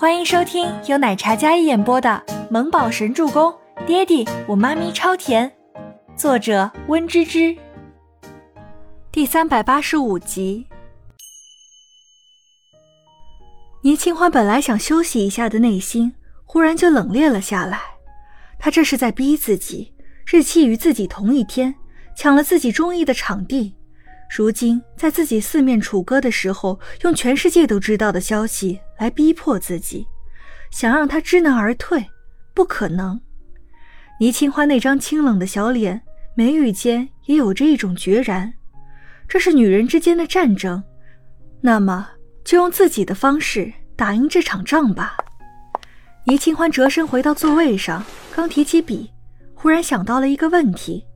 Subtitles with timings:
[0.00, 3.52] 欢迎收听由奶茶加一演播的《萌宝神助攻》，
[3.84, 5.52] 爹地我妈咪超甜，
[6.16, 7.56] 作者温芝芝。
[9.10, 10.68] 第三百八十五集。
[13.82, 17.80] 倪清欢本来想休息一下的内心，忽然就冷冽了下来。
[18.56, 19.92] 他这是在逼自己，
[20.30, 21.74] 日期与自己同一天，
[22.16, 23.74] 抢了自己中意的场地。
[24.30, 30.06] 如今在自己四面楚歌的时候，用全世界都知道的消息来逼迫自己，
[30.70, 32.04] 想让他知难而退，
[32.54, 33.20] 不可能。
[34.20, 36.02] 倪清欢那张清冷的小脸，
[36.34, 38.52] 眉宇间也有着一种决然。
[39.28, 40.82] 这是女人之间的战争，
[41.60, 42.08] 那么
[42.44, 45.16] 就用自己的方式打赢这场仗吧。
[46.24, 49.10] 倪清欢折身回到座位上，刚提起笔，
[49.54, 51.06] 忽然想到了一个问题：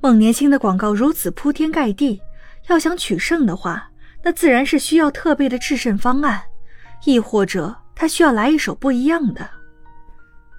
[0.00, 2.20] 孟年星的广告如此铺天盖地。
[2.68, 3.90] 要想取胜的话，
[4.22, 6.40] 那自然是需要特备的制胜方案，
[7.04, 9.48] 亦或者他需要来一首不一样的。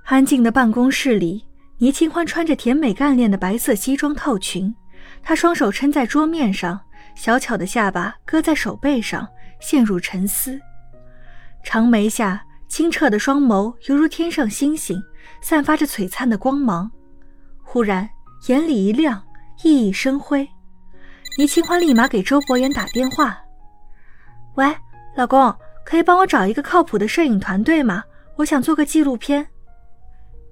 [0.06, 1.46] 安静的办公室里，
[1.78, 4.74] 倪清欢穿着甜美干练的白色西装套裙，
[5.24, 6.80] 她双手撑在桌面上，
[7.16, 9.28] 小巧的下巴搁在手背上，
[9.60, 10.60] 陷入沉思。
[11.64, 15.02] 长眉下清澈的双眸犹如天上星星，
[15.42, 16.92] 散发着璀璨的光芒。
[17.64, 18.10] 忽然
[18.48, 19.24] 眼里一亮，
[19.64, 20.48] 熠熠生辉。
[21.38, 23.40] 倪清欢立马给周伯言打电话
[24.56, 24.76] ：“喂，
[25.16, 28.04] 老公，可以帮我找一个靠谱的摄影团队吗？
[28.38, 29.48] 我想做个纪录片。”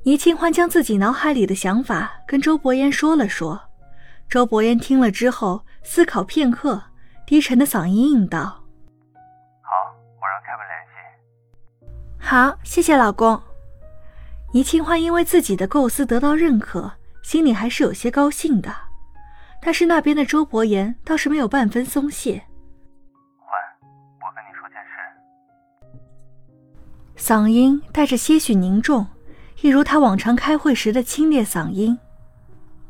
[0.03, 3.61] 倪清欢将自己脑海里的想法跟周伯言说了说。
[4.29, 6.81] 周伯言听了之后，思考片刻，
[7.25, 8.41] 低沉的嗓音应道
[9.61, 9.71] ：“好，
[10.21, 11.89] 我让凯文联系。
[12.19, 13.41] ”“好，谢谢老公。”
[14.53, 18.73] 倪清欢因为自己的构思得到认可，心里还是有些高兴的。
[19.61, 22.43] 但是那边的周伯言倒是没有半分松懈。
[27.19, 29.05] 嗓音带着些许凝重，
[29.61, 31.99] 一如他往常开会时的清冽嗓音。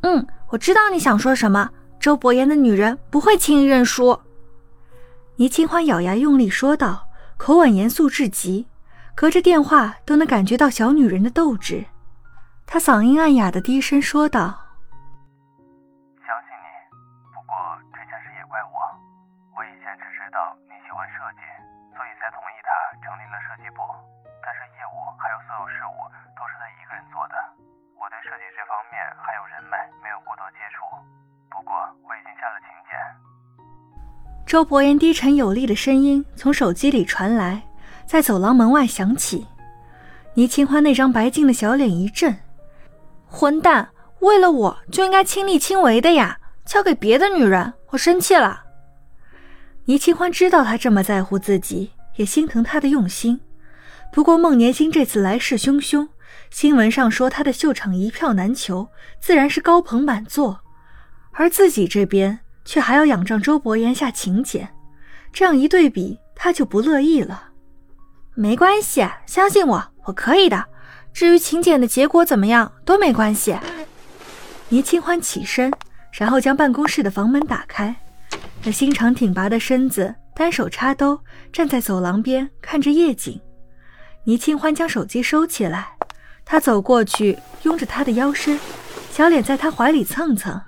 [0.02, 1.70] 嗯，我知道你想说什么。
[2.00, 4.18] 周伯言的女人不会轻易认输。
[5.36, 8.68] 倪清欢咬牙用力说道，口吻严肃至极，
[9.16, 11.84] 隔着电话都能感觉到小女人的斗志。
[12.66, 14.59] 她嗓音暗哑的低声说道。
[34.50, 37.62] 周伯言低沉有力的声音从手机里传来，
[38.08, 39.46] 在走廊门外响起。
[40.34, 42.36] 倪清欢那张白净的小脸一震
[43.30, 43.88] ：“混蛋，
[44.22, 48.64] 为了我就应该亲力亲为的呀，交给别的女人，我生气了。”
[49.86, 53.40] 倪清欢知道他这么在乎自己，也心疼他的用心。
[54.12, 56.08] 不过孟年星这次来势汹汹，
[56.50, 58.88] 新闻上说他的秀场一票难求，
[59.20, 60.62] 自然是高朋满座，
[61.34, 62.40] 而自己这边。
[62.70, 64.70] 却还要仰仗周伯言下请柬，
[65.34, 67.46] 这样一对比，他就不乐意了。
[68.36, 70.68] 没关系，相信我，我可以的。
[71.12, 73.58] 至于请柬的结果怎么样，都没关系。
[74.68, 75.74] 倪清欢起身，
[76.12, 77.96] 然后将办公室的房门打开。
[78.64, 81.20] 那心肠挺拔的身子，单手插兜，
[81.52, 83.42] 站在走廊边看着夜景。
[84.26, 85.88] 倪清欢将手机收起来，
[86.46, 88.60] 他走过去，拥着他的腰身，
[89.12, 90.62] 小脸在他怀里蹭蹭。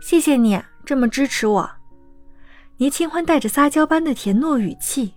[0.00, 0.58] 谢谢你。
[0.88, 1.70] 这么支持我，
[2.78, 5.12] 倪清欢带着撒娇般的甜糯语气。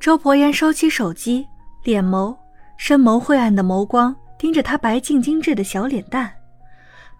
[0.00, 1.46] 周伯言收起手机，
[1.84, 2.36] 脸眸
[2.76, 6.32] 深眸晦暗的眸光盯着他白净精致的小脸蛋。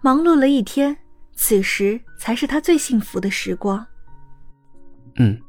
[0.01, 0.97] 忙碌了一天，
[1.33, 3.87] 此时才是他最幸福的时光。
[5.15, 5.39] 嗯，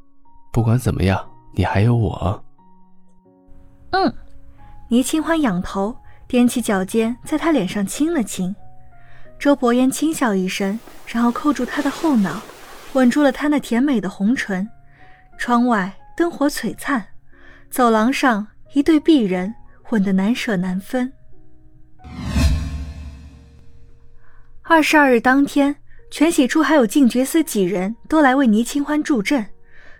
[0.52, 2.44] 不管怎么样，你还有我。
[3.90, 4.14] 嗯，
[4.88, 5.96] 倪清欢仰头，
[6.28, 8.54] 踮起脚尖，在他脸上亲了亲。
[9.42, 12.40] 周伯言轻笑一声，然后扣住他的后脑，
[12.92, 14.68] 吻住了他那甜美的红唇。
[15.36, 17.04] 窗外灯火璀璨，
[17.68, 19.52] 走廊上一对璧人
[19.90, 21.12] 吻得难舍难分。
[24.62, 25.74] 二十二日当天，
[26.08, 29.44] 全喜处还有静觉司几人都来为倪清欢助阵，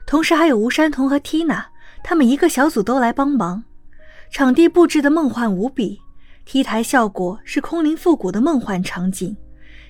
[0.07, 1.67] 同时还有吴山童和缇娜，
[2.05, 3.65] 他们一个小组都来帮忙。
[4.31, 6.01] 场地布置的梦幻无比。
[6.45, 9.37] T 台效果是空灵复古的梦幻场景，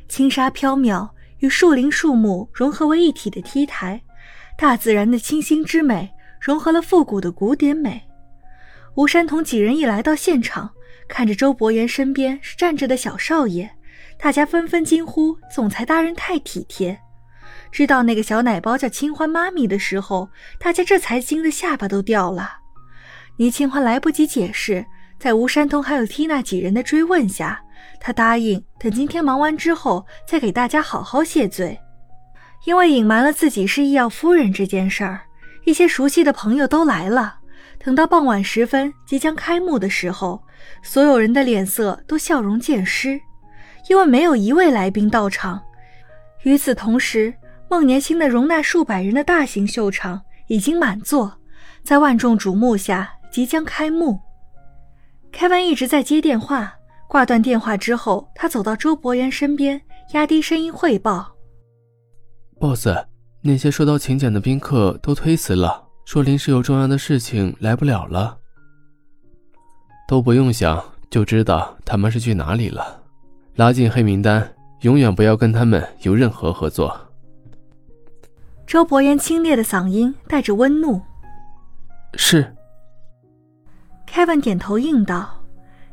[0.09, 1.09] 轻纱飘渺
[1.39, 4.01] 与树林树木融合为一体的 T 台，
[4.57, 6.11] 大自然的清新之美
[6.41, 8.03] 融合了复古的古典美。
[8.95, 10.71] 吴山童几人一来到现场，
[11.09, 13.71] 看着周伯言身边是站着的小少爷，
[14.19, 17.01] 大家纷纷惊呼：“总裁大人太体贴！”
[17.73, 20.29] 知道那个小奶包叫清欢妈咪的时候，
[20.61, 22.59] 大家这才惊得下巴都掉了。
[23.39, 24.85] 倪清欢来不及解释，
[25.23, 27.63] 在吴山童还有缇娜几人的追问下，
[28.01, 31.79] 他答应等今天忙完之后再给大家好好谢罪。
[32.65, 35.21] 因为隐瞒了自己是医药夫人这件事儿，
[35.65, 37.37] 一些熟悉的朋友都来了。
[37.79, 40.43] 等到傍晚时分，即将开幕的时候，
[40.83, 43.21] 所有人的脸色都笑容渐失，
[43.89, 45.63] 因为没有一位来宾到场。
[46.43, 47.33] 与此同时，
[47.71, 51.39] 孟年星的容纳数百人的大型秀场已经满座，
[51.85, 54.19] 在万众瞩目下即将开幕。
[55.33, 56.73] 凯文一直在接电话，
[57.09, 59.81] 挂断电话之后，他走到周伯言身边，
[60.13, 61.35] 压低声音汇报
[62.61, 62.87] ：“boss，
[63.41, 68.37] 那些收到请柬的宾客都推辞了。”说临时有重要的事情来不了了，
[70.07, 73.01] 都不用想就知道他们是去哪里了，
[73.55, 76.95] 拉进黑名单，永远不要跟他们有任何合作。
[78.67, 81.01] 周伯言清冽的嗓音带着温怒。
[82.15, 82.55] 是。
[84.13, 85.43] Kevin 点头应道。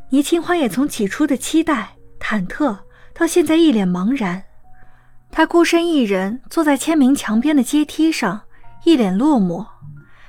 [0.10, 2.78] 倪清欢也从起初的期待、忐忑，
[3.14, 4.44] 到现在一脸茫然。
[5.32, 8.42] 他孤身一人坐在签名墙边的阶梯上，
[8.84, 9.66] 一脸落寞。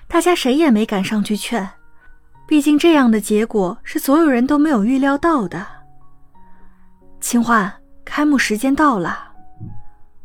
[0.06, 1.68] 大家谁也没敢上去劝，
[2.46, 5.66] 毕竟这样的结果是所有人都没有预料到的。
[7.20, 7.72] 清欢，
[8.04, 9.32] 开幕时间到了。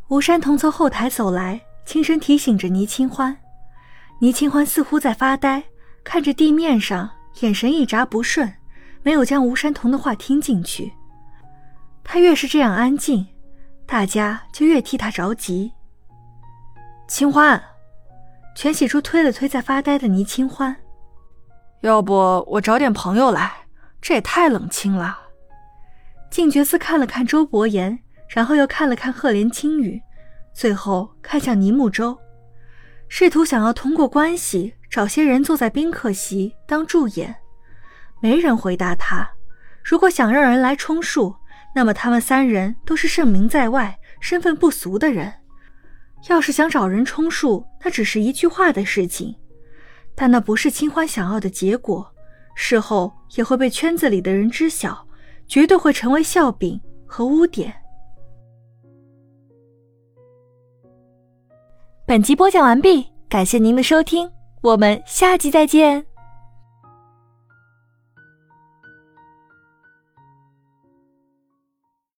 [0.09, 3.35] 吴山童从后台走来，轻声提醒着倪清欢。
[4.19, 5.63] 倪清欢似乎在发呆，
[6.03, 7.09] 看着地面上，
[7.41, 8.53] 眼神一眨不顺，
[9.03, 10.93] 没有将吴山童的话听进去。
[12.03, 13.27] 他越是这样安静，
[13.85, 15.71] 大家就越替他着急。
[17.07, 17.61] 清欢。
[18.57, 20.73] 全喜初推了推在发呆的倪清欢，
[21.81, 22.13] 要不
[22.47, 23.51] 我找点朋友来？
[24.01, 25.19] 这也太冷清了。
[26.31, 27.99] 静觉寺看了看周伯言，
[28.29, 30.01] 然后又看了看赫连青羽，
[30.53, 32.17] 最后看向倪木舟，
[33.09, 37.35] 试图想要通过关系找些人坐在宾客席当助演。
[38.21, 39.29] 没人回答他。
[39.83, 41.35] 如果想让人来充数，
[41.75, 45.33] 那么他们三人都是盛名在外、身份不俗的人。
[46.29, 49.35] 要是想找人充数，那只是一句话的事情，
[50.15, 52.09] 但那不是清欢想要的结果，
[52.55, 55.05] 事后也会被圈子里的人知晓，
[55.45, 57.75] 绝对会成为笑柄和污点。
[62.07, 64.31] 本集播讲完毕，感谢您的收听，
[64.65, 66.14] 我们下集再见。